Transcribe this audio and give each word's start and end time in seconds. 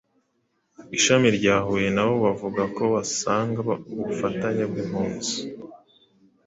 ishami 0.97 1.27
rya 1.37 1.55
Huye 1.65 1.89
nabo 1.95 2.15
bavuga 2.25 2.63
ko 2.75 2.83
basanga 2.93 3.59
ubufatanye 4.01 4.63
bw’impunzi, 4.71 5.33